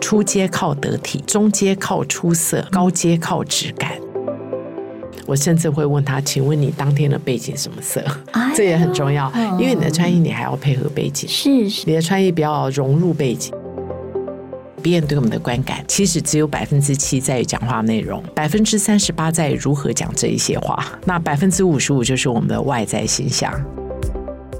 [0.00, 3.92] 初阶靠得体，中阶靠出色，高阶靠质感。
[5.26, 8.00] 我甚至会问他：“请问你当天的背景什么色？”
[8.30, 11.28] 哎、这也很重要，因为你的穿衣你还要配合背景。
[11.28, 13.52] 是是，你的穿衣比较融入背景。
[14.80, 23.52] 别人对我们的观感，其实只有百分之七在于讲话内容，百分之三十八在于如何讲这一些话，那百分之五十五就是我们的外在形象。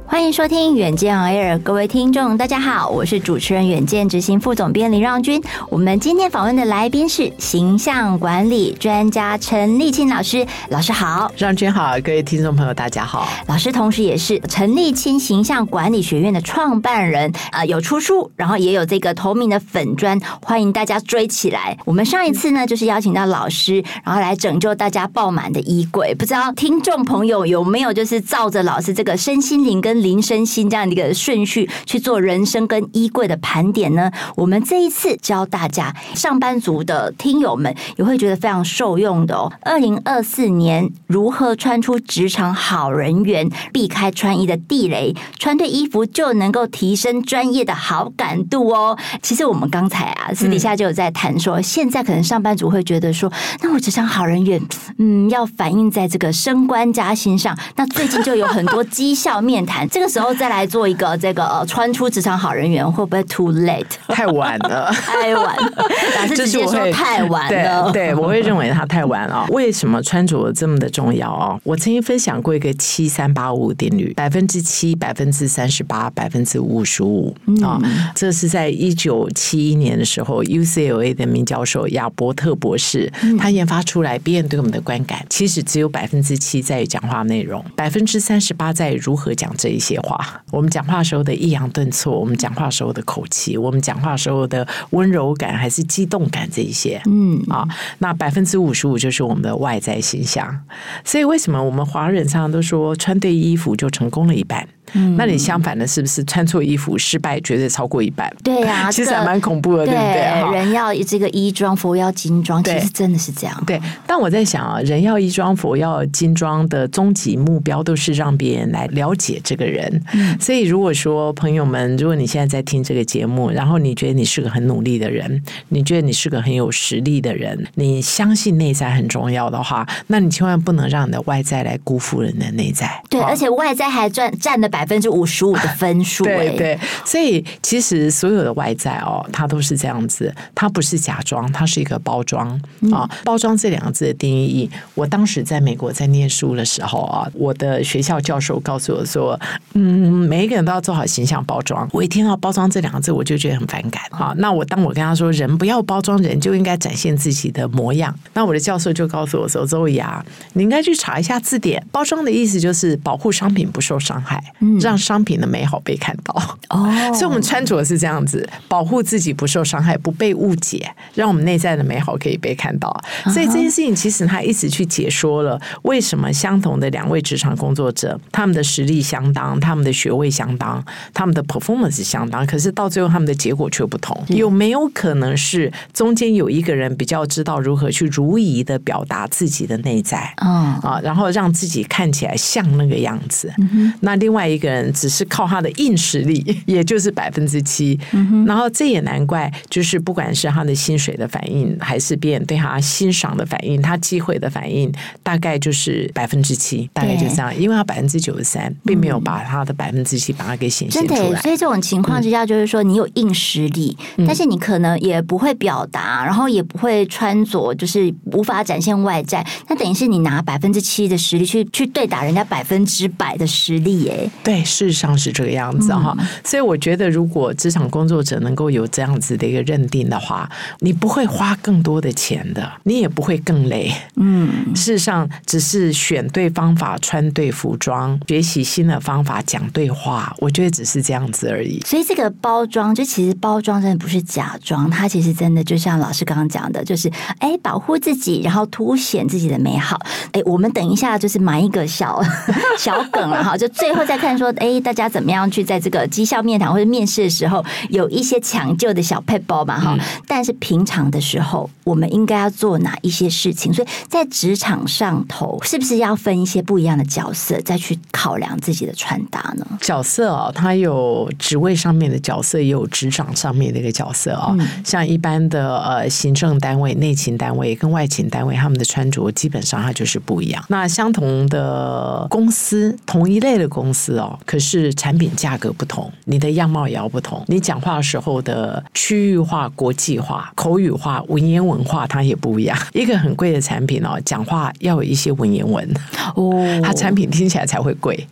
[0.08, 5.42] 欢迎收听《远见 On Air》，各位听众，大家好，我是主持人远见执行副总编林让君。
[5.68, 13.28] 我们今天访问的来宾是形象管理专家陈立青老师，老师好，让君好，各位听众朋友大家好。
[13.46, 21.76] 老师同时也是陈立青形象管理学院的创办人，啊、呃，有出书，然后也有这个同名的粉砖，欢迎大家追起来。
[21.84, 26.14] 我们上一次呢，就是邀请到老师，然后来拯救大家爆满的衣柜。
[26.14, 34.10] 不知道听众朋友有没有就是照着老师这个身心灵跟灵身心这样的一个顺序去做人生跟衣柜的盘点呢？
[34.36, 39.52] 我们这一次教大家，上班族的听友们也会觉得非常受用的哦。
[39.62, 48.96] 二零二四年如何穿出职场好人缘，避开穿衣的地雷，穿对衣服就能够提升专业的好感度哦。
[49.22, 53.32] 其实我们刚才啊私底下就有在谈说，现在可能上班族会觉得说，
[53.62, 54.60] 那我职场好人缘，
[54.98, 57.56] 嗯，要反映在这个升官加薪上。
[57.76, 60.26] 那最近就有很多绩效面谈，这个时候。
[60.36, 63.86] 再来做一个 这个呃，穿出职场好人缘会不会 too late？
[64.08, 65.86] 太晚了， 太晚了。
[66.20, 67.90] 老师直接说太晚了。
[67.90, 69.46] 对，对，我会认为他太晚了。
[69.50, 71.58] 为什么穿着这么的重要哦？
[71.64, 77.80] 我曾经分享过一个七三八五定律：百分之七、百分之三十八、百分之五十五啊。
[78.14, 90.42] 这是在一九七一年的时候，UCLA 的名教授亚伯特博士他研发出来，别人对我们的观感其实只有百分之七在于讲话内容，百分之三十八在于如何讲这一些话。
[90.50, 100.62] 我们讲话时候的抑扬顿挫，我们讲话时候的口气，我们讲话时候的温柔感还是激动感，这一些，嗯啊，那百分之五十五就是我们的外在形象。
[101.04, 104.66] 所以为什么我们华人常常都说穿对衣服就成功了一半？
[104.94, 108.32] 嗯，那你相反的，是不是穿错衣服失败绝对超过一半？
[108.42, 110.58] 对呀， 其实还蛮恐怖的，对不对？
[110.58, 113.64] 人要这个衣装，佛要金装，其实真的是这样。
[113.66, 120.02] 对，但我在想啊，人要衣装，佛要金装的终极目标都是让别人来了解这个人。
[120.12, 133.02] 嗯，所以如果说朋友们，如果你现在在听这个节目，然后你觉得你是个很努力的人，你觉得你是个很有实力的人，你相信内在很重要的话，那你千万不能让你的外在来辜负人的内在。
[133.10, 142.60] 对，而且外在还占占了百分之五十五的分数，对对，所以其实所有的外在哦，它都是这样子，它不是假装，它是一个包装
[142.92, 143.08] 啊。
[143.24, 149.40] 包装这两个字的定义，我当时在美国在念书的时候啊，我的学校教授告诉我说，
[149.72, 151.88] 嗯，每一个人都要做好形象包装。
[151.90, 154.34] 我一听到包装这两个字，我就觉得很反感啊。
[154.36, 158.14] 那我当我跟他说，人不要包装，人就应该展现自己的模样。
[158.34, 160.22] 那我的教授就告诉我说，周怡啊，
[160.52, 164.42] 你应该去查一下字典，包装的意思就是保护商品不受伤害，
[164.80, 164.96] 让。
[165.06, 166.34] 商品的美好被看到
[166.70, 172.90] 哦， 所以我们穿着是这样子，保护自己不受伤害，不被误解，让我们内在的美好可以被看到。
[173.26, 180.84] 所以这件事情其实他一直去解说了为什么相同的两位职场工作者，他们的实力相当，他们的学位相当，
[181.14, 184.20] 他们的 performance 相当，可是到最后他们的结果却不同。
[184.28, 190.32] 有没有可能是中间有一个人比较知道如何去如仪的表达自己的内在？
[190.38, 193.52] 啊，然后让自己看起来像那个样子。
[194.00, 194.86] 那另外一个人。
[194.96, 197.98] 只是靠他的硬实力， 也就是百分之七。
[198.46, 204.90] 然后这也难怪，就是不管是他的薪水的反应，还是别人对他欣赏的反应，他机会的反应，
[205.22, 207.54] 大概就是百分之七，大概就这样。
[207.58, 211.20] 因为他百分之九十三，并没有把他的百分之七把它给显现出来。
[211.20, 219.46] 真的，所以这种情况之下，就是说你有硬实力，嗯、但是你可能也不会表达，然后也不会穿着，就是无法展现外在。
[219.68, 230.48] 那等于是你拿百分之七的实力去去对打人家百分之百的实力，哎，对，事实上是这个样子哈，所以我觉得，如果职场工作者能够有这样子的一个认定的话，
[230.78, 233.92] 你不会花更多的钱的，你也不会更累。
[234.14, 241.80] 嗯，事实上，只是选对方法、穿对服装、学习新的方法、讲对话，我觉得只是这样子而已。
[241.80, 247.10] 所以，这个包装，就其实包装真的不是假装，它其实真的就像老师刚刚讲的，就是
[247.40, 249.98] 哎，保护自己，然后凸显自己的美好。
[250.30, 252.22] 哎，我们等一下就是埋一个小
[252.78, 254.35] 小梗了哈，就最后再看。
[254.36, 260.04] 看说，哎，大家怎么样去在这个绩效面谈或者面试的时候有一些抢救的小配包嘛，哈、嗯。
[260.26, 263.72] 但是平常的时候，我们应该要做哪一些事情？
[263.72, 269.66] 所以在职场上头，是不是要分一些不一样的角色，再去考量自己的穿搭呢？
[269.80, 274.56] 角色啊、哦，它有职位上面的角色，也有职场上面的一个角色啊、哦。
[274.58, 280.62] 嗯、像一般的呃行政单位、内勤单位跟外勤单位，他们的穿着基本上它就是不一样。
[280.68, 287.42] 那相同的公司，同一类的公司哦，可是产品价格不同，你的样貌也要不同。
[287.48, 292.76] 你讲话时候的区域化、国际化、口语化、文言文化，它也不一样。
[292.92, 295.88] 一个很贵的产品哦，讲话要有一些文言文
[296.34, 298.26] 哦，它产品听起来才会贵。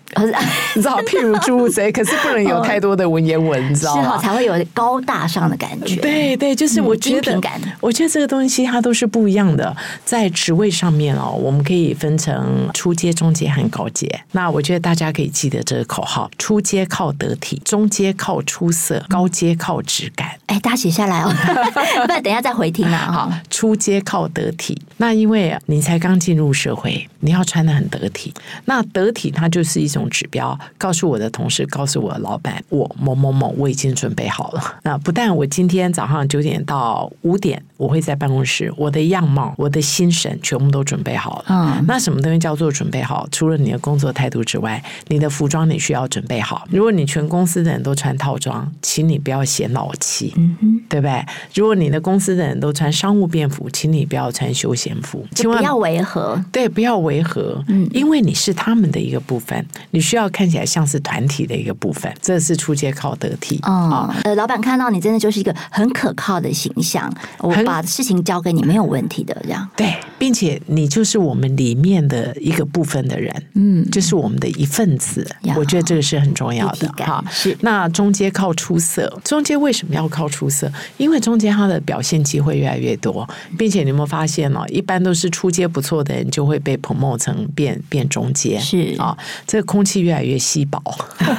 [0.75, 4.17] 你知道，譬如诸如谁，可是不能有太多的文言文，你知道吗？
[4.19, 5.97] 才会有高大上的感觉。
[5.97, 7.41] 对对，就是我觉得，
[7.81, 9.75] 我觉得这个东西它都是不一样的。
[10.05, 14.09] 在职位上面哦，我们可以分成初阶、中阶和高阶。
[14.31, 20.31] 那我觉得大家可以记得这个口号：初阶靠得体，中阶靠出色，高阶靠质感。
[20.47, 21.33] 哎，大家写下来哦，
[22.07, 23.11] 不然等一下再回听啊。
[23.13, 24.81] 好，初阶靠得体。
[24.99, 28.33] 那因为你才刚进入社会，你要穿的很得体。
[28.67, 34.77] 那得体它就是一种指标，告诉我的同事，告诉我的老板，我某某某我已经准备好了。
[34.83, 41.45] 那不但我今天早上九点到五点，我会在办公室，我的样貌、我的心神全部都准备好了。
[41.49, 43.27] 嗯，那什么东西叫做准备好？
[43.33, 46.67] 除了你的工作态度之外，你的服装你需要准备好。
[46.71, 51.25] 如果你全公司的人都穿套装，请你不要显老气，嗯哼，对不对？
[51.55, 56.43] 如果你的公司的人都穿商务便服，请你不要穿休闲服，千万不要违和。
[56.53, 62.13] 对，不要违和，嗯，因为你是他们的一个部分，你需要看起来像是团体的一个部分。
[62.21, 63.59] 这是出街靠得体。
[63.63, 69.69] 哦，呃，老板看到你真的就是一个很可靠的形象，我把事情交给你没有问题的，这样。
[69.77, 75.27] 对，并且你就是我们里面的一个部分的人，嗯，就是我们的一份子。
[75.57, 76.89] 我觉得这个是很重要的。
[77.05, 77.57] 哈，是。
[77.61, 80.71] 那中阶靠出色，中阶为什么要靠出色？
[80.97, 83.29] 因为中间他的表现机会越来越多，
[83.59, 84.65] 并且你有没有发现哦？
[84.69, 89.17] 一般都是出阶不错的人就会被 promote 成变变中阶，是啊，
[89.47, 90.83] 这个空气越来越稀薄。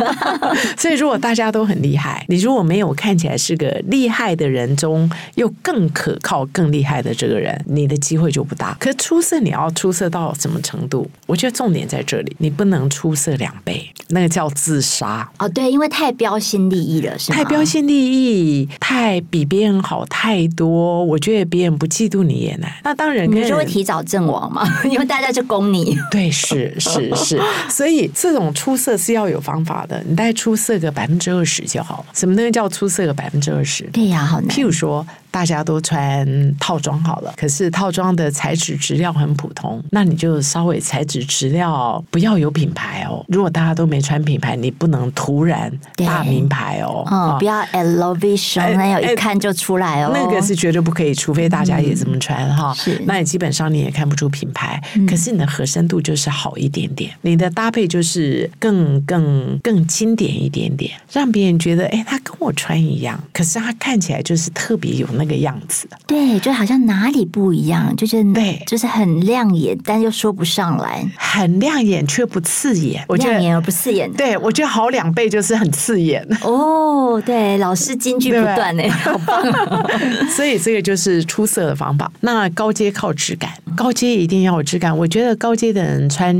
[0.77, 8.75] 所以如果大家都很厉害，你如果没有看起来是个厉害的人中又更可靠、更厉害的这个人，你的机会就不大。
[8.79, 11.09] 可出色，你要出色到什么程度？
[11.25, 15.29] 我觉得重点在这里，你不能出色两倍，那个叫自杀。
[15.39, 17.37] 哦，对，因为太标新立异了，是吗？
[17.37, 22.71] 太标新立异，太比别人好太多，我觉得别人不嫉妒你也难。
[22.83, 25.97] 那当然，你就会提早阵亡嘛， 因为大家就攻你。
[26.11, 30.03] 对，是是是， 所以这种出色是要有方法的。
[30.07, 32.05] 你带出色个百分之二十就好了。
[32.13, 33.83] 什么东西叫出色个百分之二十？
[33.91, 34.49] 对呀，好难。
[34.49, 35.05] 譬如说。
[35.35, 36.25] 大家都穿
[36.57, 43.21] 套装好了，可是套装的材质质量很普通，那你就稍微材质质量不要有品牌哦。
[43.27, 47.03] 如果大家都没穿品牌，你不能突然大名牌哦。
[47.07, 50.11] 哦，不要 elevation，那有一看就出来哦。
[50.13, 52.73] 那个是绝对不可以，除非大家也这么穿哈。
[52.73, 65.24] 是，那你基本上你也看不出品牌，可是你的合身度就是好一点点，你的搭配就是更更更经典一点点，让别人觉得哎，他跟我穿一样，可是他看起来就是特别有那个。
[65.25, 76.25] 那个样子，对，就好像哪里不一样，就是对，就是很亮眼，但又说不上来，很亮眼却不刺眼，我觉得亮眼而不刺眼，对我觉得好两倍就是很刺眼。
[76.41, 79.43] 哦，对，老师金句不断呢，好棒，
[80.29, 82.11] 所以这个就是出色的方法。
[82.21, 84.95] 那高阶靠质感，高阶一定要有质感。
[84.95, 86.35] 我觉得高阶的人穿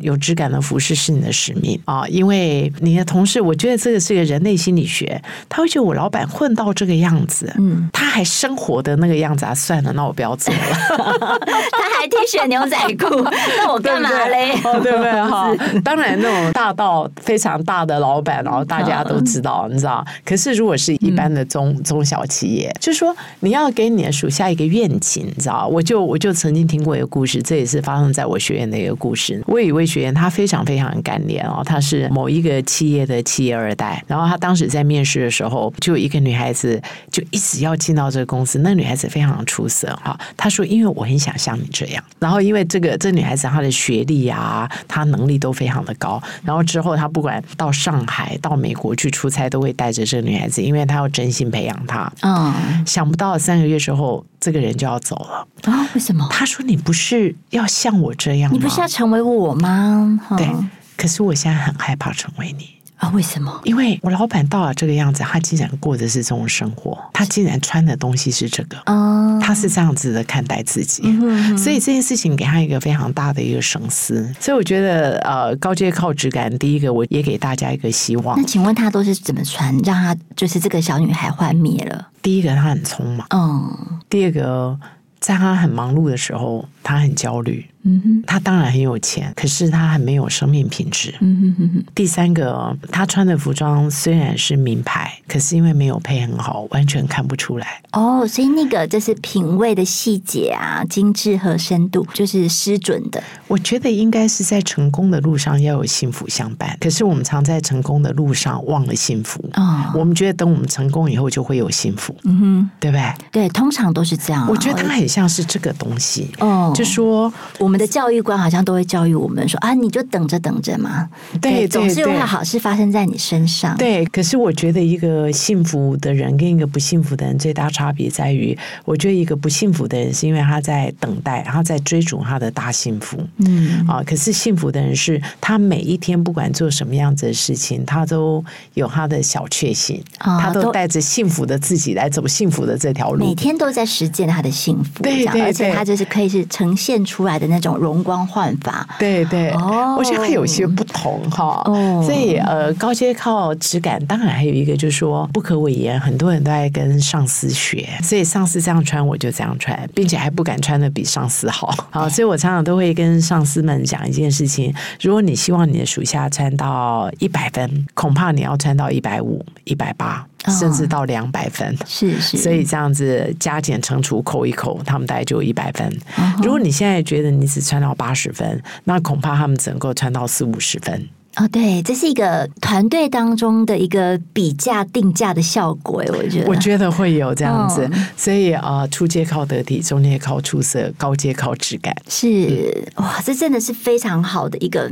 [0.00, 8.24] 有质感的服饰是你的使命啊，因为你的同事，我觉得这个是个人类心理学，他会觉得我老板混到这个样子，嗯，他还。
[8.40, 10.60] 生活的那个样子啊，算了，那我不要做了。
[11.72, 13.22] 他还 T 恤牛仔裤，
[13.58, 14.52] 那我干嘛嘞？
[14.62, 15.10] 哦，对不对？
[15.28, 20.04] 哈，当然那种大到非常大的老板，然后大家都知道，你知道。
[20.24, 25.66] 可是如果是一般的中、嗯、中小企业，就是说你要给你的属下一个愿景，你知道？
[25.66, 29.42] 我就我就曾经听过一个故事，这也是发生在我学院的一个故事。
[29.46, 36.80] 我有一位学员，他非常非常干练哦，他是某一个企业的企业二代，然后他当时在面试的时候，就一个女孩子
[37.12, 38.30] 就一直要进到这个。
[38.30, 46.22] 公司那女孩子非常出色哈，她说：“因为我很想像你这样。”然后因为这个这女孩子她的学历啊，她能力都非常的高。
[46.44, 52.08] 然后之后她不管到上海、到美国去出差，都会带着这个女孩子，因为她要真心培养她。
[52.22, 52.54] 嗯，
[52.86, 55.90] 想不到三个月之后，这个人就要走了啊？
[55.94, 56.28] 为什么？
[56.30, 58.56] 她说：“你不是要像我这样吗？
[58.56, 60.48] 你不是要成为我吗？”对，
[60.96, 62.68] 可是我现在很害怕成为你。
[62.96, 63.08] 啊？
[63.14, 63.60] 为什么？
[63.64, 74.30] 因为我老板到了这个样子，他竟然过的是这种生活，他竟然穿的东西是这个，哦，他是这样子的看待自己，嗯哼哼，所以这件事情给他一个非常大的一个省思。
[74.38, 78.38] 所以我觉得，呃，高阶靠质感，第一个我也给大家一个希望。
[78.38, 82.08] 那请问他都是怎么穿，让他就是这个小女孩幻灭了？
[82.20, 84.78] 第一个，他很匆忙，嗯，第二个，
[85.20, 87.66] 在他很忙碌的时候，他很焦虑。
[87.82, 91.14] 嗯哼，他当然很有钱，可是他还没有生命品质。
[91.20, 91.84] 嗯哼哼哼。
[91.94, 97.80] 第三个，他穿的服装虽然是名牌，可是因为没有配很好，完全看不出来。
[97.92, 103.22] 哦，所以那个就是品味的细节啊，精致和深度就是失准的。
[103.48, 109.42] 我觉得应该是在成功的路上要有幸福相伴，可是我们常在成功的路上忘了幸福。
[109.54, 112.14] 哦，我们觉得等我们成功以后就会有幸福。
[112.24, 113.14] 嗯哼，对不对？
[113.32, 114.46] 对，通常都是这样。
[114.46, 116.30] 我觉得它很像是这个东西。
[116.40, 117.70] 哦，就说我。
[117.70, 121.08] 们的教育观好像都会教育我们说啊，你就等着等着嘛，
[121.40, 123.76] 对，对，总是会有好事发生在你身上。
[123.76, 133.16] 对，可是我觉得一个幸福的人跟一个不幸福的人最大差别在于，我觉得一个不幸福的人是因为他在等待，他在追逐他的大幸福。
[133.38, 145.04] 嗯啊，可是幸福的人是他每一天不管做什么样子的事情，他都有他的小确幸，哦、他都带着幸福的自己来走幸福的这条路，每天都在实践他的幸福。
[145.04, 147.58] 对，对，对，而且他就是可以是呈现出来的那。
[147.60, 170.26] 种容光焕发，对对，哦、我觉得还有些不同哈，哦、所以呃，高阶靠质感，当然还有一个就是说不可讳言，很多人都在跟上司学，所以上司这样穿我就这样穿，并且还不敢穿的比上司好， 好，所以我常常都会跟上司们讲一件事情：如果你希望你的属下穿到一百分，恐怕你要穿到一百五、一百八。
[170.48, 175.86] 甚至到两百分，哦、是是， 所以这样子加减乘除扣一扣，他们大概就一百分。
[176.16, 181.08] 哦、如果你现在觉得你只穿到八十分，那恐怕他们只能够穿到四五十分。
[181.36, 194.90] 哦，对，这是一个团队当中的一个比价定价的效果，我觉得，我觉得会有这样子，哦、所以啊，初阶靠得体，中阶靠出色，高阶靠质感，是哇，这真的是非常好的一个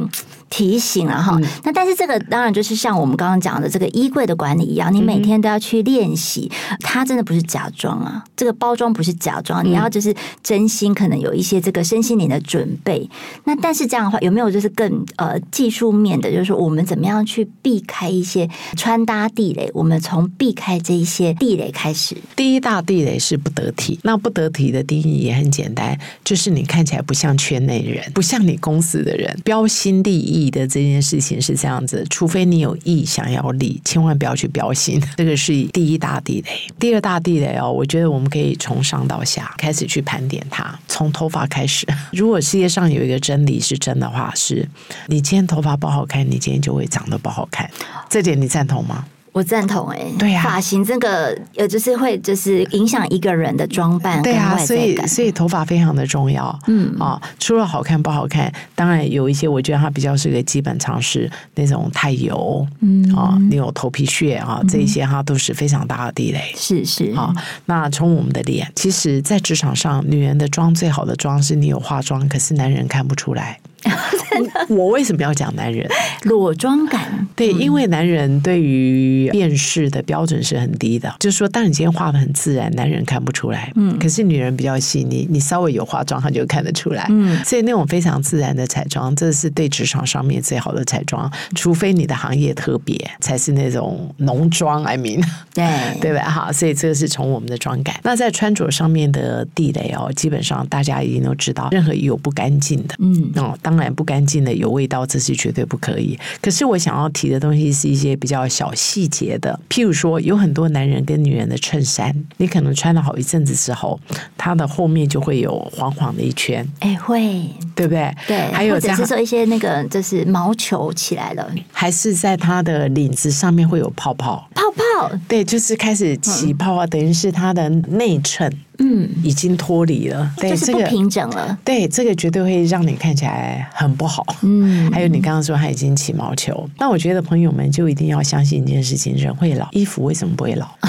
[0.51, 1.37] 提醒了哈。
[1.41, 13.01] 嗯、那但是这个当然就是像我们刚刚讲的这个衣柜的管理一样，你每天都要去练习，嗯、它真的不是假装啊，这个包装不是假装，你要就是真心，可能有一些这个身心灵的准备。
[13.01, 13.11] 嗯、
[13.45, 16.31] 那但是这样的话，有没有就是更呃技术面的？
[16.31, 19.71] 就是说，我们怎么样去避开一些穿搭地雷？
[19.75, 22.17] 我们从避开这一些地雷开始。
[22.37, 23.99] 第一大地雷是不得体。
[24.03, 29.37] 那不得体的定义也很简单，就是你看起来不像圈内人，不像你公司的人。
[29.45, 35.01] 标新立异的这件事情是这样子，除非你有意想要立，千万不要去标新。
[35.17, 36.51] 这个是第一大地雷。
[36.79, 41.87] 第二大地雷哦，我觉得我们可以从上到下开始去盘点它，从头发开始。
[42.13, 44.69] 如果世界上有一个真理是真的话，是
[45.09, 46.19] 你今天头发不好看。
[46.29, 47.71] 你今天就会长得不好看，
[48.11, 49.05] 这点你赞同吗？
[49.33, 56.95] 我赞同哎、欸，对呀、啊，发型这个呃，就是会就是影响一个人的装扮，对啊，所以所以头发非常的重要，嗯。
[56.99, 63.15] 啊，除了好看不好看，当然有一些我觉得它比较是个基本常识，那种太油，嗯。
[63.15, 67.13] 啊，你有头皮屑啊，这一些哈都是非常大的地雷，是是。
[67.13, 67.33] 啊。
[67.67, 73.61] 那从我们的脸，其实，在职场上，女人的妆最好的妆是你有化妆，可是男人看不出来。
[74.69, 75.89] 我为什么要讲男人
[76.25, 77.27] 裸妆感？
[77.35, 81.15] 对，因为男人对于辨识的标准是很低的。
[81.21, 83.73] 就是说，当你今天画的很自然，男人看不出来。
[83.77, 87.07] 嗯，可是女人比较细腻，你稍微有化妆，他就看得出来。
[87.11, 91.31] 嗯，所以那种非常自然的彩妆，这是对职场上面最好的彩妆。
[91.55, 94.83] 除非你的行业特别，才是那种浓妆。
[94.85, 95.67] I mean，对
[96.01, 96.29] 对吧？
[96.29, 97.97] 好，所以这个是从我们的妆感。
[98.03, 103.57] 那在穿着上面的地雷哦，基本上大家已经都知道，任何有不干净的，嗯，哦。
[103.69, 106.19] 当然不干净的有味道，这是绝对不可以。
[106.41, 114.01] 可是我想要提的东西是一些比较小细节的，譬如说，有很多男人跟女人的衬衫，你可能穿了好一阵子之后，
[114.39, 118.11] 它的后面就会有黄黄的一圈，哎，会，对不对？
[118.27, 128.51] 对，还有或者是说一些那个就是毛球起来了，还是在它的领子上面会有泡泡，泡泡，对，就是开始起泡啊，嗯、等于是它的内衬。
[128.79, 131.59] 嗯，已经脱离了，对，这个不平整了。
[131.65, 134.25] 对，这个绝对会让你看起来很不好。
[134.43, 140.69] 嗯，还有你刚刚说他已经起毛球，那我觉得朋友们就一定要相信一件事情：人会老，衣服为什么不会老？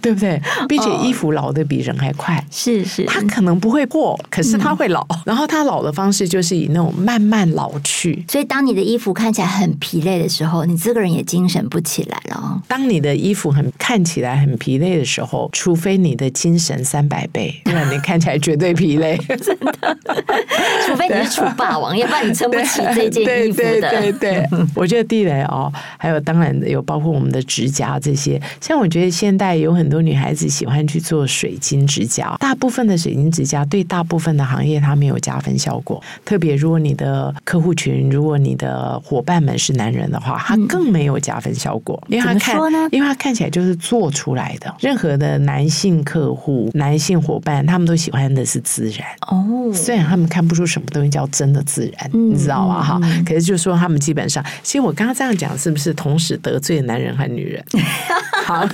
[0.00, 0.40] 对不对？
[0.68, 5.04] 并且衣服老的比人还快，是是，它可能不会破，可是它会老。
[5.10, 8.24] 嗯、然后它老的方式就是以那种慢慢老去。
[8.28, 12.62] 所以当你的衣服看起来很疲累的时候，你这个人也精神不起来了。
[12.68, 19.98] 当你的衣服很看起来很疲累的时候，除非你的精神三百倍， 不然你看起来绝对疲累， 真的。
[20.86, 23.90] 除非你是楚霸王，要不然你撑不起这件衣服的。
[23.90, 28.40] 对对对，我觉得地雷哦，还有当然有包括我们的指甲这些。
[28.60, 36.02] 像我觉得现代有很多女孩子喜欢去做水晶指甲，大部分的水晶指甲对大部分的行业它没有加分效果。
[36.24, 42.56] 特别如果你的客户群，如果你的伙伴们是男人的话，它更没有加分效果，因为他看，
[42.90, 44.74] 因为他看起来就是做出来的。
[44.80, 49.70] 任何的男性客户、男性伙伴，他们都喜欢的是自然哦。
[49.72, 52.82] 虽然他们看不出什么东西叫真的自然，你知道吧？
[52.82, 57.64] 哈，可是就是说他们基本上，其实我刚刚这样讲，是不是同时得罪男人和女人？
[58.44, 58.66] 好，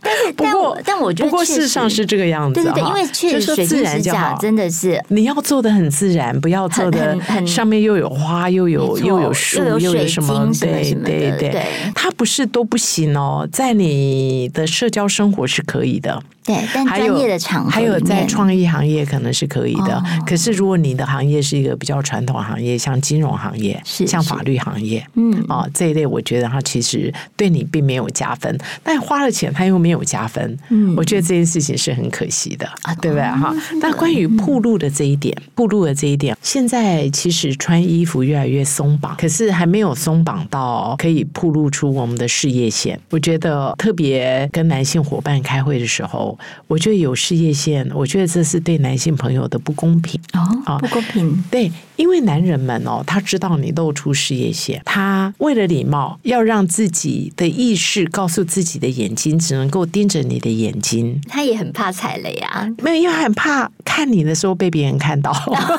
[0.00, 7.16] 但是不过但我觉得，不过事实上是这个样子，对对对，因为确实自然就好，真的是你要做的很自然，不要做的
[7.46, 16.22] 上面又有花又有又有树又有什么，对对对，它不是都不行哦，在你的社交生活是可以的。
[16.44, 19.96] 对，但专业的场合，还有在创意行业可能是可以的。
[19.96, 28.58] 哦、可是如果你的行业是一个比较传统行业，像金融行业，是像法律行业，嗯啊、哦、这一类，我觉得它其实对你并没有加分。
[28.82, 30.58] 但花了钱，它又没有加分。
[30.70, 33.54] 嗯，我觉得这件事情是很可惜的，啊、对不对哈？
[33.80, 42.98] 但关于铺路的这一点，铺路的这一点，现在其实穿衣服越来越松绑，可是还没有松绑到可以铺露出我们的事业线。
[43.10, 46.38] 我觉得特别跟男性伙伴开会的时候。
[46.66, 50.20] 我觉得有事业线，我觉得这是对男性朋友的不公平
[50.66, 51.44] 哦，不公平。
[51.50, 61.20] 对，因为男人们哦，他知道你露出事业线，他为了礼貌，要让自己的意识告诉自己的眼睛，只能够盯着你的眼睛。
[61.28, 65.30] 他也很怕踩雷啊，没有，因为很怕看你的时候被别人看到。
[65.30, 65.78] 哦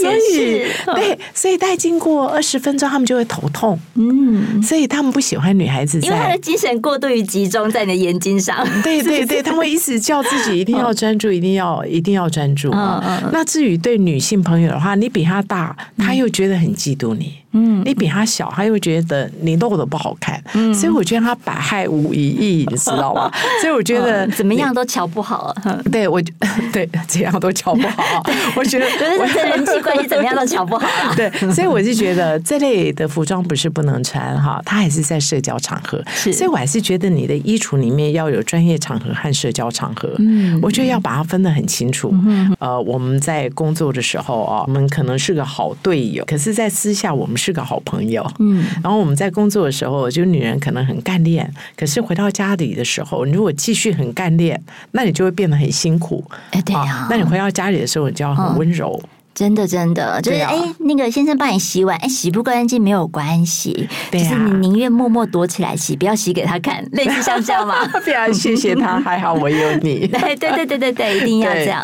[0.00, 3.78] 所以，对，所以大概经过二十分钟，他们就会头痛。
[3.94, 8.66] 嗯，所以他们不喜欢女孩子，因为他的精神过度于集中在你的眼睛上。
[9.02, 12.70] 对对对， 他们会一直叫自己一定要专注，一定要一定要专注。
[13.32, 17.34] 那至于对女性朋友的话，你比他大，他又觉得很嫉妒你。
[17.58, 20.42] 嗯，你比他小，他又觉得你露的不好看。
[20.54, 23.30] 嗯，所以我觉得他百害无一益，你知道吗？
[23.60, 25.54] 所以我觉得怎么样都瞧不好。
[25.90, 26.20] 对我，
[26.72, 28.22] 对怎样都瞧不好。
[28.56, 28.86] 我觉得。
[29.18, 31.14] 我是人际关系怎么样都瞧不好啊。
[31.16, 36.02] 对，所以我就觉得这类的服装不是不能穿哈，它还是在社交场合。
[36.06, 40.10] 是，所以我还是觉得你的衣橱里面要有专业场合和社交场合。
[40.18, 42.10] 嗯，我觉得要把它分得很清楚。
[42.26, 48.26] 嗯，呃，我们在工作的时候啊，我们可能是个好队友，可是，在私下我们是个好朋友。
[48.38, 54.60] 嗯，然后我们在工作的时候，就女人可能很干练，可是回到家里的时候，你如果继续很干练，
[54.92, 56.24] 那你就会变得很辛苦。
[56.50, 59.00] 哎，对啊，那你回到家里的时候，你就要很温柔。
[59.38, 67.86] 真的，真的，就是哎、欸，那个先生帮你洗碗，哎，洗不干净没有关系，就是你宁愿默默躲起来洗，不要洗给他看， 类似像这样吗？
[68.02, 70.08] 非常谢谢他，还好我有你。
[70.10, 71.80] 对对对对对对，一定要这样。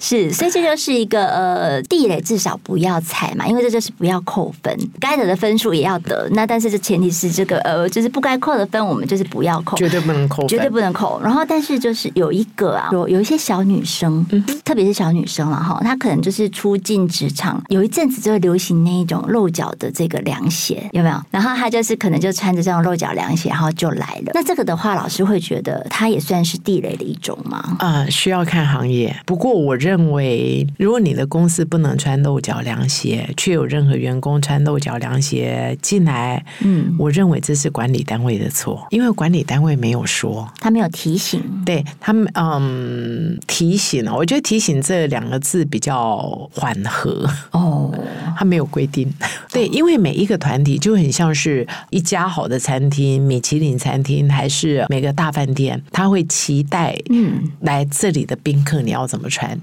[0.00, 6.28] 是，所以这就是一个呃地雷，至少不要踩嘛，因为这就是不要扣分，该得的分数也要得。
[6.32, 11.20] 那但是这前提是这个呃，就是不该扣的分，我们就是不要扣，绝对不能扣，绝对不能扣。
[11.22, 16.39] 然后，但是就是有一个啊，有有一些小女生，嗯、特别是小女生了哈，她可能就是。
[16.40, 21.20] 是初进职场，有一阵子就会流行那一种露脚的这个凉鞋，有没有？
[21.30, 24.32] 然后他就是可能就穿着这种露脚凉鞋，然后就来了。
[24.32, 27.76] 那这个的话，老师会觉得它也算是地雷的一种吗？
[27.78, 29.14] 啊、呃，需要看行业。
[29.26, 44.14] 不过我认为，如果你的公司不能穿露脚凉鞋，却有任何员工穿露脚凉鞋进来，嗯，我认为这是管理单位的错，因为管理单位没有说，他没有提醒，对他们，嗯，提醒了。
[44.14, 46.29] 我觉得提醒这两个字比较。
[46.52, 47.92] 缓和哦，
[48.36, 49.12] 他没有规定。
[49.52, 59.58] 对，因为每一个团体就很像是一家好的餐厅，米其林餐厅还是每个大饭店，他会期待嗯来这里的宾客你要怎么穿。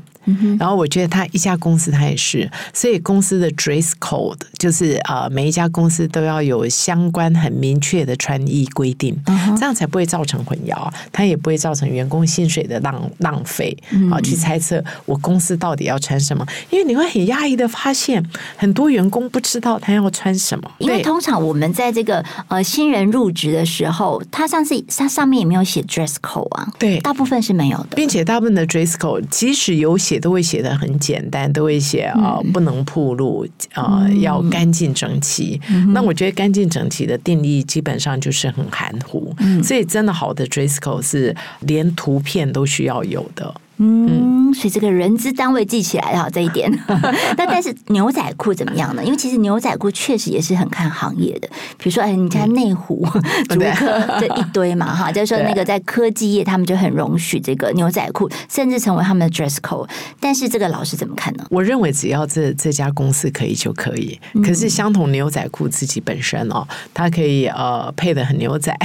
[0.59, 9.17] 然后我觉得他一家公司他也是，所以公司的 dress code 就是呃每一家公司都要有相关很明确的穿衣规定，
[9.57, 13.75] 这样才不会造成混淆，他也不会造成员工薪水的浪浪费
[14.11, 14.19] 啊。
[14.19, 18.21] 去猜测我公司到底要穿什么，因为你会很压抑的发现
[18.57, 20.69] 很多员工不知道他要穿什么。
[20.79, 30.16] 因为通常我们在这个呃新人入职的时候，他上次他上面也没有写 dress code 啊，对，大部分是没有的，并且大部分的 dress code 即使有写。
[30.17, 35.61] 写都会写的很简单，都会写啊、呃，不能铺路啊、呃，要干净整齐。
[35.69, 43.53] 嗯、那我觉得干净整齐的定义基本上就是很含糊，嗯、所以真的好的 dress code 是连图片都需要有的。
[43.79, 46.67] 嗯，所以这个人资单位记起来哈这一点。
[47.37, 49.03] 那但是牛仔裤怎么样呢？
[49.05, 51.47] 因为其实牛仔裤确实也是很看行业的。
[51.77, 53.05] 比如说，哎，你看内湖、
[53.47, 59.87] 竹科这一堆嘛， 哈，就是说那个在科技业，他们就很容许这个牛仔裤，甚至成为他们的 dress code。
[60.19, 61.45] 但是这个老师怎么看呢？
[61.51, 64.19] 我认为只要这这家公司可以就可以。
[64.43, 68.75] 可是相同牛仔裤自己本身哦，它可以呃配的很牛仔，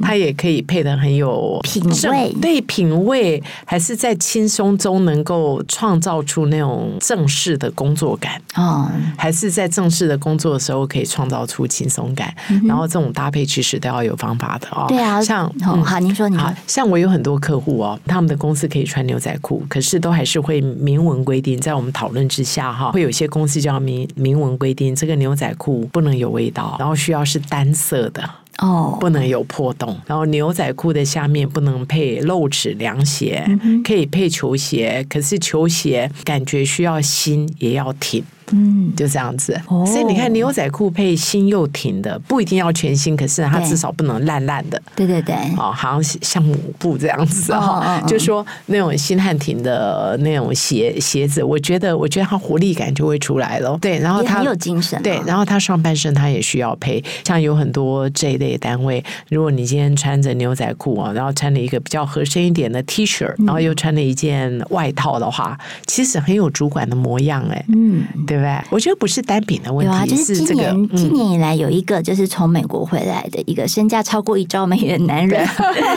[0.00, 4.11] 它也可以配的很有品味，对品味，还是在。
[4.12, 8.40] 在轻松中能够创造出那种正式的工作感？
[8.56, 12.34] 哦，还是在正式的工作的时候可以创造出轻松感，
[12.66, 14.84] 然后这种搭配其实都要有方法的哦。
[14.86, 28.22] 对啊，像好，您说您好，像我有很多客户哦，他们的公司可以穿牛仔裤，可是都还是会明文规定，在我们讨论之下哈，会有些公司就要明明文规定，这个牛仔裤不能有味道，然后需要是单色的。
[28.58, 38.22] 哦，不能有破洞，然后牛仔裤的下面不能配露趾凉鞋，嗯、可以配球鞋，可是球鞋感觉需要新也要挺。
[38.52, 44.80] 嗯，就这样子，哦、所以你看牛仔裤配新又挺的，不一定要全新，可是它至少不能烂烂的。
[44.94, 53.78] 对对对，哦，好像像抹布这样子哈，哦、就说那种新汉庭的那种鞋鞋子，我觉得我觉得它活力感就会出来了。
[53.80, 55.02] 对，然后它有精神。
[55.02, 68.41] 对，然后它上半身它也需要配，像有很多这一类单位，如果你今天穿着牛仔裤啊，然后穿了一个比较合身一点的 T 恤，然后又穿了一件外套的话，嗯、其实很有主管的模样哎，嗯，对。
[68.42, 75.46] 对，我觉得不是单品的问题，啊、就是今年、这个、今年以来有一个就是从美国回来的一个身价超过一兆美元的男人，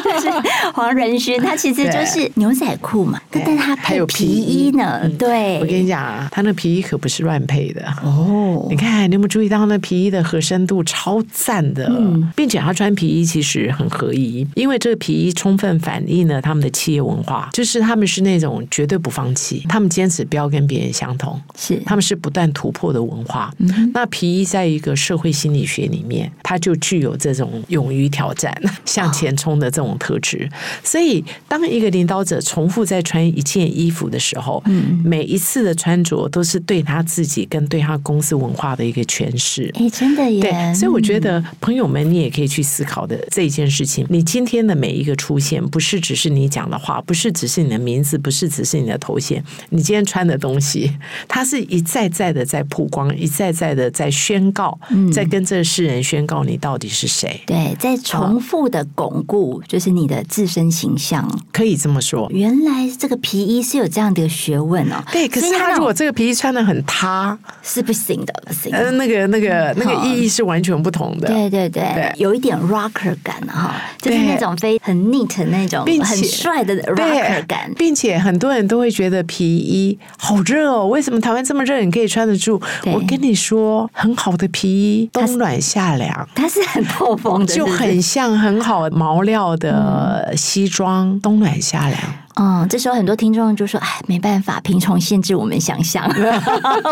[0.04, 0.30] 就是
[0.74, 5.02] 黄仁勋，他其实就是牛仔裤嘛，但但他还有皮衣呢。
[5.10, 7.84] 衣对，我跟你讲啊，他那皮衣可不是乱配的。
[8.04, 8.68] 哦。
[8.70, 21.82] 你看，你有没有注意到那皮衣的合身度超赞的，嗯、并且他穿皮衣其实很合宜，因为这个皮衣充分反映了他们的企业文化，就是他们是那种绝对不放弃，他们坚持不要跟别人相同，是。
[21.86, 22.36] 他们是不。
[22.36, 30.46] 断突破的文化，嗯、那皮衣在一个社会心理学里面，它就具有这种勇于挑战、 向前冲的这种特质。
[30.52, 39.72] 哦、所以，当一个领导者重复在穿一件衣服的时候，嗯、每一次的穿着都是对他自己跟对他公司文化的一个诠释。
[39.76, 40.42] 哎，真的耶！
[40.42, 44.06] 对，所以我觉得朋友们，你也可以去思考的这一件事情。
[44.10, 50.92] 你今天的每一个出现，不是只是你讲的话，不是只是你的名字，不是只是你的头衔，你今天穿的东西，
[51.30, 52.36] 它是一再再。
[52.36, 57.39] 的在曝光，一再再的在宣告，嗯、在跟这世人宣告你到底是谁？
[57.47, 62.28] 对，在重复的巩固，就是你的自身形象，可以这么说。
[62.30, 65.01] 原来这个皮衣是有这样的学问哦。
[65.13, 68.73] 对，可是他如果这个皮衣穿的很塌，是不行的，不行。
[68.73, 71.30] 呃，那个、那个、那个意义是完全不同的。
[71.30, 80.88] 对对对，对有一点 rocker 感哈，就是那种非很 neat 那种，并且很帅的 rocker 感，并且很多人都会觉得皮衣好热哦。
[80.89, 82.62] 为什么台湾这么热，你可以穿得住？
[82.86, 92.00] 我跟你说，很好的皮衣，冬暖夏凉，它是很透风的，就很像很好毛料的西装，嗯、冬暖夏凉。
[92.38, 96.06] 嗯，这时候很多听众就说：“哎，没办法，贫穷限制我们想象，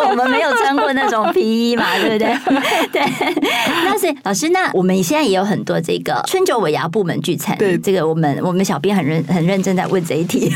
[0.10, 2.34] 我们没有穿过那种皮衣嘛，对不对？”
[2.94, 3.02] 对。
[3.84, 10.50] 那所以老师，那我们现在也有很多这个春酒尾牙部门聚餐，对这个我们我们小编很认很认真在问这一题，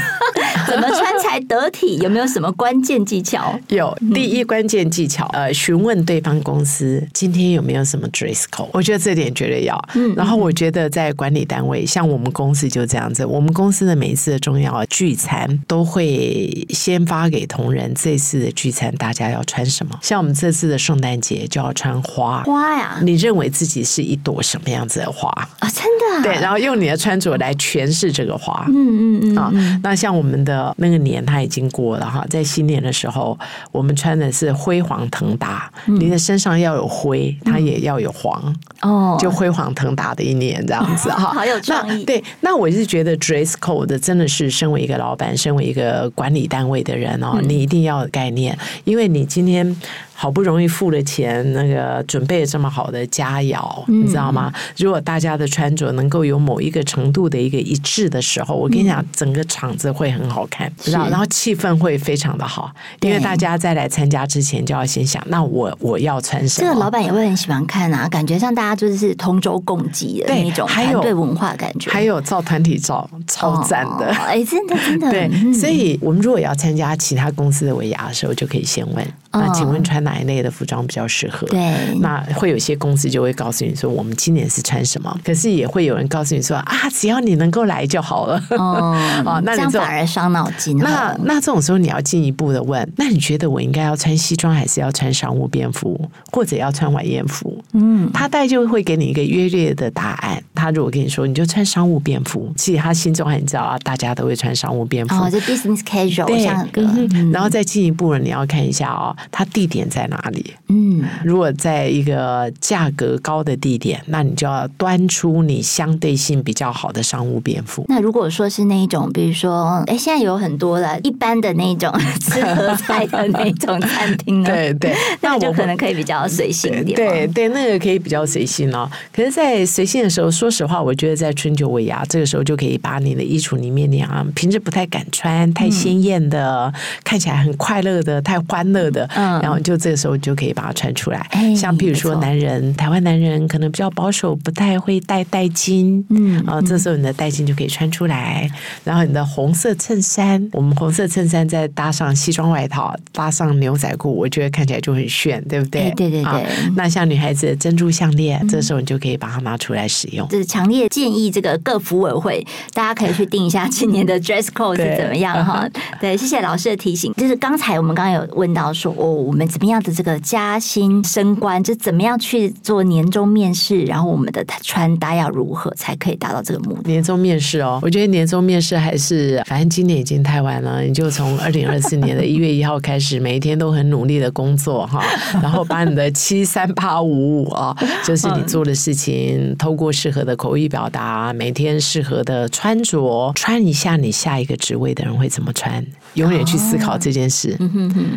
[0.79, 1.97] 怎么穿才得体？
[1.97, 3.59] 有没有什么关键技巧？
[3.69, 9.77] 有，第一关键技巧，呃，询问对方公司今天有没有什么 dress code，我觉得这点绝对要。
[9.95, 14.67] 嗯，然后我觉得在管理单位，像我们公司就这样子，我们公司的每一次的重要。
[14.89, 19.97] 聚餐都会先发给同仁，这次的聚餐大家要穿什么？
[20.01, 22.99] 像我们这次的圣诞节就要穿花花呀！
[23.01, 25.69] 你认为自己是一朵什么样子的花啊？
[25.69, 26.23] 真的？
[26.23, 28.65] 对，然后用你的穿着来诠释这个花。
[28.69, 28.75] 嗯
[29.19, 33.37] 嗯嗯啊，那像我们的那个年它已经过了哈，在新年的时候，
[33.71, 42.03] 我们穿的是辉煌腾达，你的身上要有灰，它也要有黄哦，就辉煌腾达的一年这样子哈， 好有创意。
[42.05, 49.75] 对，那我是觉得 dress code 真的是身为一个老板，身为一个管理单位的人哦，你一定要有概念，因为你今天
[50.19, 54.51] 好不容易付了钱，那个准备了这么好的佳肴，嗯、你知道吗？
[54.75, 61.07] 如果大家的穿着能够有某一个程度的一个一致的时候，我跟你讲，整个场子会很好看，知道？
[61.09, 66.67] 然后气氛会非常的好，因为大家在来参加之前就要先想，那我我要穿什么？
[66.67, 75.09] 这个老板也会很喜欢看啊，感觉上大家就是同舟共济的那种团队文化感觉，还有照团体照，超赞的，哎、哦，真的真的。
[75.13, 79.07] 对，嗯、所以我们如果要参加其他公司的尾牙的时候，就可以先问。
[79.31, 81.45] 那请问穿哪一类的服装比较适合？
[81.47, 85.19] 对，那会有些公司就会告诉你说，我们今年是穿什么。
[85.23, 88.41] 可是也会有人告诉你说啊，只要你能够来就好了。
[88.51, 90.77] 哦， 哦，那你这样反而伤脑筋。
[90.77, 95.99] 那那这种时候你要进一步的问，那你觉得我应该要穿西装，还是要穿商务便服，
[96.31, 97.63] 或者要穿晚宴服？
[97.73, 100.41] 嗯，他大概就会给你一个约略的答案。
[100.55, 105.15] 他如果跟你说，你就穿商务便服，其实他心中很知道啊，大家都会穿商务便服。
[105.15, 109.15] 哦，就 business casual 对，然后再进一步了，你要看一下哦。
[109.31, 110.53] 它地点在哪里？
[110.69, 117.85] 嗯，如果在一个价格高的地点，那你就要端出你相对性比较好的商务便服。
[117.87, 124.49] 那如果说是那一种，比如说，哎，现在有很多了一般的那种吃合菜的那种餐厅呢？
[124.49, 126.95] 对 对， 那我就可能可以比较随性一点。
[126.95, 128.89] 对对，那个可以比较随性哦。
[129.13, 139.06] 可是，在随性的时候，说实话，我觉得在春秋尾牙这个时候，就可以把你的衣橱里面那样平时不太敢穿、太鲜艳的、嗯、看起来很快乐的、太欢乐的。
[139.15, 141.19] 嗯，然后就这个时候就可以把它穿出来。
[141.31, 146.05] 哎，像譬如说男人，台湾男人可能比较保守，不太会戴戴金。
[146.09, 148.49] 嗯，啊，这时候你的戴金就可以穿出来。
[148.83, 155.91] 然后你的红色衬衫，我们红色衬衫再搭上西装外套，搭上牛仔裤，我觉得看起来就很炫，对不对？
[155.95, 156.45] 对对对。
[156.75, 160.27] 那像女孩子的珍珠项链，这时候你就可以把它拿出来使用。
[160.27, 165.67] 就是强烈建议这个各服委会，大家可以去定一下今年的 dress code 是怎么样哈。
[165.99, 167.13] 对，谢谢老师的提醒。
[167.13, 176.89] 就是刚才我们刚刚有问到说，哦，我们怎么样的这个加薪升官，就怎么样去做年终面试，然后我们的穿搭要如何才可以达到这个目的？
[176.89, 185.03] 年终面试哦，我觉得年终面试还是，反正今年已经太晚了，你就从 二零二四年的一月一号开始，每一天都很努力的工作哈，
[185.41, 197.57] 然后把你的七三八五五啊，就是你做的事情，透过适合的口语表达，每天适合的穿着，穿一下你下一个职位的人会怎么穿，永远去思考这件事，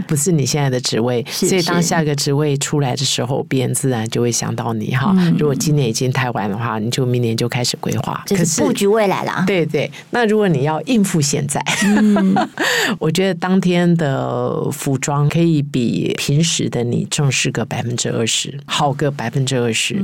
[0.06, 1.24] 不是你现在的职位。
[1.30, 5.14] 所以，当下个职位出来的时候，别人自然就会想到你哈。
[5.38, 9.44] 如果今年已经太晚的话，你就明年就开始规划，可是布局未来了。
[9.46, 9.90] 对对。
[10.10, 11.62] 那如果你要应付现在，
[12.98, 19.96] 我觉得当天的服装可以比平时的你正式个百分之二十，好个百分之二十。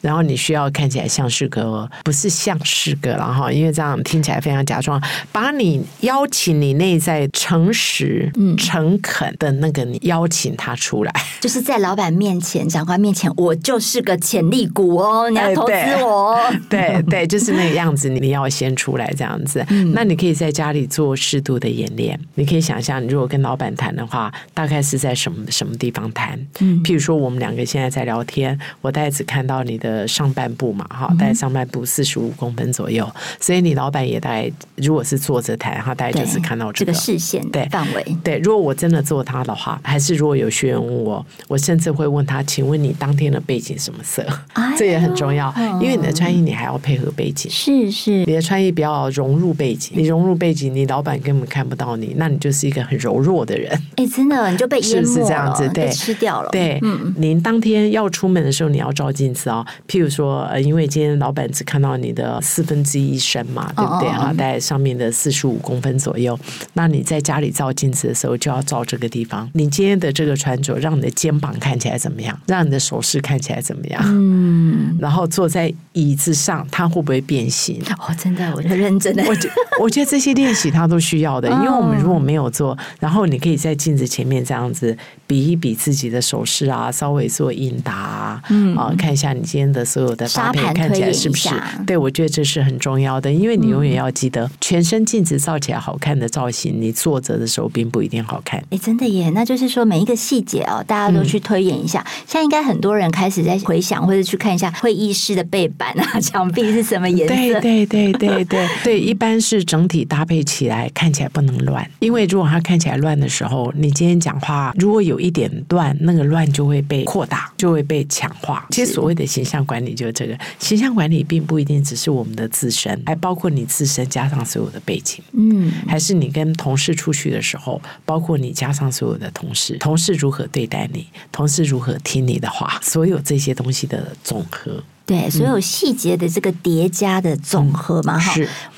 [0.00, 5.00] 然后你需要看起来像是个，不是像是个然后，因为这样听起来非常假装。
[5.30, 10.52] 把你邀请你内在诚实、诚恳的那个你邀请。
[10.54, 16.38] 他出来，就是在老板面前、长官面前，我就是个潜力股哦，你要投资我。
[16.68, 19.64] 对对， 对，就是那个样子，你要先出来这样子。
[19.70, 22.18] 嗯、那你可以在家里做适度的演练。
[22.34, 26.38] 你可以想象，你如果跟老板谈的话，大概是在什么什么地方谈？
[26.60, 33.10] 嗯，譬如说，我们两个现在在聊天，我大概只看到你的上半部嘛，哈，大概上半部四十五公分左右，
[33.40, 38.16] 所以你老板也大概，如果是坐着谈，哈大概就是看到这个、这个视线对范围。
[38.22, 40.48] 对，如果我真的做他的话，还是如果有。
[40.52, 45.50] 学员问我，我甚至会问他：“请问你当天的背景什么色？”哎、 这也很重要，
[45.80, 47.50] 因为你的穿衣你还要配合背景。
[47.50, 53.72] 是是，你的穿衣不要融入背景，你融入背景，你老板根本看不到你，那你就是一个很柔弱的人。
[53.96, 55.68] 哎，真的，你就被淹没了，是不是这样子？
[55.70, 56.50] 对，吃掉了。
[56.52, 59.66] 对，嗯，您当天要出门的时候，你要照镜子哦。
[59.88, 64.10] 譬如说，呃，因为今天老板只看到你的四分之一身嘛，对不对？
[64.10, 66.38] 哈、哦，大概上面的四十五公分左右。
[66.74, 69.48] 那你在家里照镜子的时候，就要照这个地方。
[69.54, 72.38] 你今天的这个穿着，让你的肩膀看起来怎么样？
[72.46, 74.02] 让你的手势看起来怎么样？
[74.06, 77.80] 嗯，然后坐在椅子上，它会不会变形？
[77.98, 79.22] 哦，真的，我就认真的。
[79.28, 91.50] 我觉我觉得这些练习它都需要的， 因为我们如果没有做，然后你可以在镜子前面这样子比一比自己的手势啊，稍微做应答啊，嗯啊，看一下你今天的所有的搭配看起来是不是？
[91.86, 98.62] 对，我觉得这是很重要的，因为你永远要记得，全身镜子照起来好看的造型，你坐着的时候并不一定好看。
[98.70, 101.12] 哎，真的耶，那就是说每一个细节哦，大家。
[101.12, 107.34] 都去推演一下，现在应该很多人开始在回想，或者去看一下会议室的背板啊、 墙壁是什么颜色。
[107.34, 118.66] 对对对对对 对，一般是整体搭配起来看起来不能乱，因为如果它看起来乱的时候，你今天讲话如果有一点乱，那个乱就会被扩大，就会被强化。
[118.70, 134.81] 其实所谓的形象管理就是这个，形象管理并不一定只是我们的自身，还包括你自身加上所有的背景，嗯，还是你跟同事出去的时候，包括你加上所有的同事，同事如何对待你，同事如何听你的话，所有这些东西的总和。
[135.04, 138.32] 对，所有细节的这个叠加的总和嘛，哈、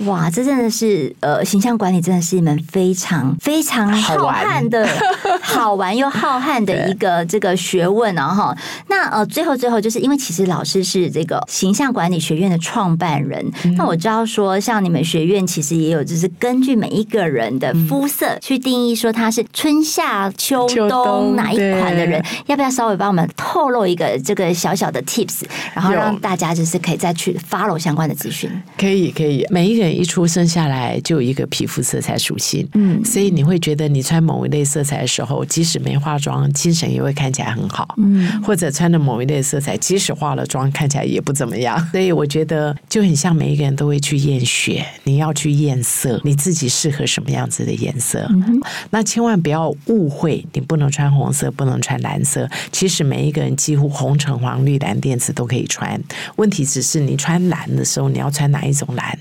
[0.06, 4.88] 哇，这真的是呃，形象管理真的是一门非常非常浩瀚的
[5.42, 8.56] 好， 好玩又浩瀚的一个这个学问啊，哈。
[8.88, 25.42] 那呃，最后最后就是因为其实老师是这个形象管理学院的创办人，嗯、那我知道说，像你们学院其实也有，就是根据每一个人的肤色去定义说他是春夏秋冬，秋冬哪一款的人，要不要稍微帮我们透露一个这个小小的 tips，
[25.74, 26.13] 然后让。
[26.20, 29.46] 大家就是可以再去 follow 相关的资讯，可以可以。
[29.50, 41.78] 每一个人一出生下来就有一个皮肤色彩属性，嗯，所以你会觉得你穿某一类色彩的时候，即使没化妆，精神也会看起来很好，嗯，或者穿的某一类色彩，即使化了妆，看起来也不怎么样。
[41.92, 48.26] 所以我觉得就很像每一个人都会去验血，你要去验色，你自己适合什么样子的颜色。
[48.30, 52.48] 嗯，那千万不要误会，你不能穿红色，不能穿蓝色。
[52.72, 56.00] 其实每一个人几乎红橙黄绿蓝靛紫都可以穿。
[56.36, 59.18] 问题只是你穿蓝的时候，你要穿哪一种蓝？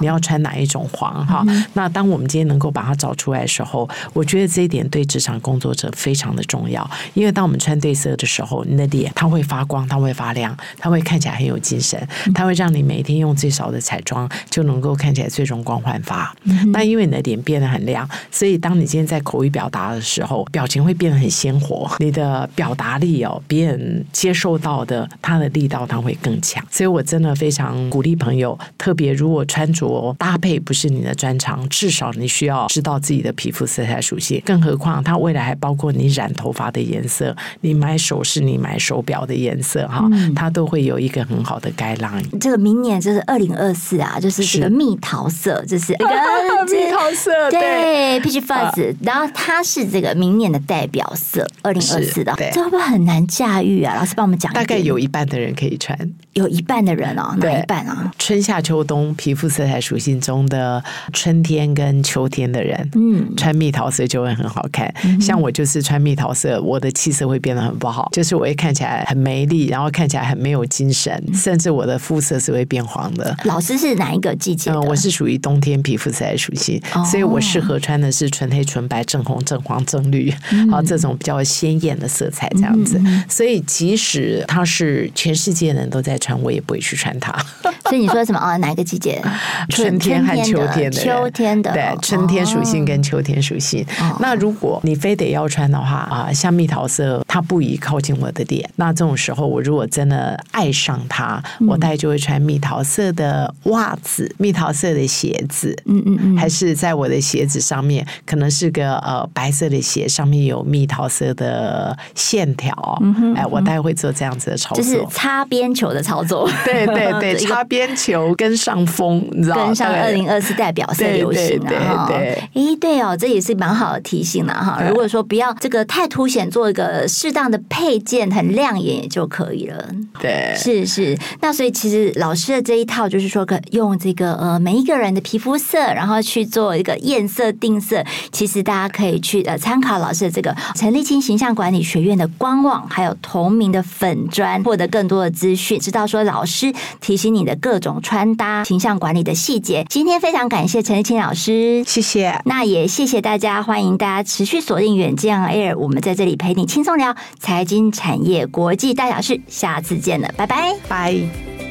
[0.00, 1.24] 你要穿哪一种黄？
[1.26, 6.88] 哈，那当我们今天能够把它找出来的时候，我觉得这一点对职场工作者非常的重要。
[7.12, 12.00] 因为当我们穿对色的时候，你的脸它会发光，它会发亮，它会看起来很有精神，
[12.34, 16.34] 它会让你每天用最少的彩妆就能够看起来最容光焕发。
[16.72, 26.64] 那因为你的脸变得很亮，所以当你今天在口语表达的时候，表情会变得很鲜活，你的表达力哦，别人接受到的它的力道它会更强。
[26.70, 34.42] 所以我真的非常鼓励朋友，特别如果穿着搭配不是你的专长，至少你需要知道自己的皮肤色彩属性。
[34.44, 42.24] 更何况，它未来还包括你染头发的颜色，你买首饰、你买手表的颜色，哈，它都会有一个很好的 guideline。
[42.38, 53.94] 这个明年就是二零二四啊，就是这个蜜桃色，就是那个蜜桃色，对，Peach Fuzz，然后它是这个明年的代表色，二零二四的，这会不会很难驾驭啊？
[53.96, 55.96] 老师帮我们讲，大概有一半的人可以穿，
[56.34, 58.10] 有一半的人哦，哪一半啊？
[58.18, 64.92] 春夏秋冬皮肤色彩属性中的春天跟秋天的人，嗯，穿蜜桃色就会很好看。
[65.04, 73.36] 嗯、像我就是穿蜜桃色，我的气色会变得很不好，就是我会看起来很没力，然后看起来很没有精神，甚至我的肤色是会变黄的。
[73.44, 74.70] 老师是哪一个季节？
[74.70, 80.30] 嗯，我是属于冬天皮肤色彩属性，哦、所以我适合穿的是纯黑、纯白、正红、正黄、正绿，
[80.70, 83.00] 好、嗯、这种比较鲜艳的色彩这样子。
[83.04, 87.34] 嗯、所以即使它是全世界人都在穿，我也不会去穿它。
[87.88, 88.56] 所以你说什么啊？
[88.58, 89.20] 哪一个季节？
[89.70, 93.84] 春天和秋天的，秋天的，对，春天属性跟秋天属性。
[94.00, 98.68] 哦、那如果你非得要穿的话啊，像蜜桃色，它不宜靠近我的脸。
[98.76, 105.76] 那这种时候，我如果真的爱上它，嗯、我大概就会穿蜜桃色的袜子、蜜桃色的鞋子。
[105.86, 112.98] 嗯嗯嗯，还是在我的鞋子上面，可能是个呃白色的鞋，上面有蜜桃色的线条。
[113.02, 116.48] 嗯哼，哎，我大概会做这样子的操作，就是擦边球的操作。
[116.64, 119.56] 对 对对， 擦边球跟上风，你知道？
[119.56, 122.08] 跟上二零二四代表色流行的哈。
[122.54, 124.82] 咦，对哦，这也是蛮好的提醒了哈。
[124.88, 129.88] 如果说不要这个太凸显，做一个适当的配件，很亮眼也就可以了。
[130.20, 131.18] 对，是是。
[131.40, 138.04] 那所以其实老师的这一套就是说，可用这个呃每一个人的皮肤色，然后去做一个验色定色。
[138.30, 149.84] 其实大家可以去呃参考老师的这个陈立青形象管理学院的官网，还有同名的粉砖，获得更多的资讯，知道说老师提醒你的各种穿搭、形象管理的细节。
[149.88, 152.40] 今天非常感谢陈立青老师，谢谢。
[152.44, 159.40] 那也谢谢大家，欢迎大家持续锁定远见 Air，我们在这里陪你轻松聊财经、产业、国际大小事。
[159.48, 161.69] 下次见了，拜拜，拜。